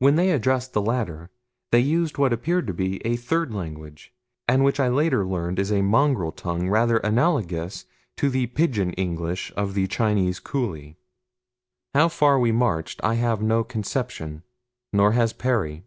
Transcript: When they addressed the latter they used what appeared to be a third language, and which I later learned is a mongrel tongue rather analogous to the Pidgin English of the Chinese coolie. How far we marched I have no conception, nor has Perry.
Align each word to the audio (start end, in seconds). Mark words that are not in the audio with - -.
When 0.00 0.16
they 0.16 0.32
addressed 0.32 0.74
the 0.74 0.82
latter 0.82 1.30
they 1.72 1.80
used 1.80 2.18
what 2.18 2.30
appeared 2.30 2.66
to 2.66 2.74
be 2.74 2.98
a 3.06 3.16
third 3.16 3.54
language, 3.54 4.12
and 4.46 4.62
which 4.62 4.78
I 4.78 4.88
later 4.88 5.24
learned 5.26 5.58
is 5.58 5.72
a 5.72 5.80
mongrel 5.80 6.30
tongue 6.30 6.68
rather 6.68 6.98
analogous 6.98 7.86
to 8.18 8.28
the 8.28 8.48
Pidgin 8.48 8.92
English 8.98 9.50
of 9.56 9.72
the 9.72 9.86
Chinese 9.86 10.40
coolie. 10.40 10.96
How 11.94 12.08
far 12.10 12.38
we 12.38 12.52
marched 12.52 13.02
I 13.02 13.14
have 13.14 13.40
no 13.40 13.64
conception, 13.64 14.42
nor 14.92 15.12
has 15.12 15.32
Perry. 15.32 15.84